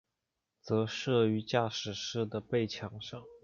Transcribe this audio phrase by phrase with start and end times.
[0.63, 3.21] 则设于驾驶室的背墙上。